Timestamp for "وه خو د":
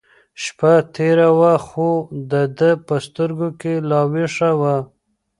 1.39-2.33